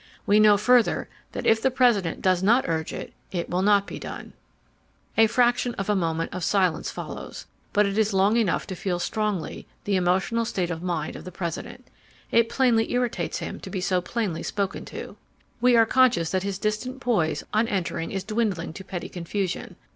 We 0.25 0.39
know 0.39 0.57
further 0.57 1.07
that 1.33 1.45
if 1.45 1.61
the 1.61 1.69
President 1.69 2.23
does 2.23 2.41
not 2.41 2.65
urge 2.67 2.91
it, 2.91 3.13
it 3.31 3.51
will 3.51 3.61
not 3.61 3.85
be 3.85 3.99
done..." 3.99 4.33
A 5.15 5.27
fraction 5.27 5.75
of 5.75 5.91
a 5.91 5.95
moment 5.95 6.33
of 6.33 6.43
silence 6.43 6.89
follows, 6.89 7.45
but 7.71 7.85
it 7.85 7.99
is 7.99 8.11
long 8.11 8.35
enough 8.35 8.65
to 8.65 8.75
feel 8.75 8.97
strongly 8.97 9.67
the 9.83 9.95
emotional 9.95 10.43
state 10.43 10.71
of 10.71 10.81
mind 10.81 11.15
of 11.15 11.23
the 11.23 11.31
President. 11.31 11.87
It 12.31 12.49
plainly 12.49 12.91
irritates 12.91 13.37
him 13.37 13.59
to 13.59 13.69
be 13.69 13.79
so 13.79 14.01
plainly 14.01 14.41
spoken 14.41 14.85
to. 14.85 15.17
We 15.61 15.77
are 15.77 15.85
conscious 15.85 16.31
that 16.31 16.41
his 16.41 16.57
distant 16.57 16.99
poise 16.99 17.43
on 17.53 17.67
entering 17.67 18.09
is 18.09 18.23
dwindling 18.23 18.73
to 18.73 18.83
petty 18.83 19.07
confusion. 19.07 19.75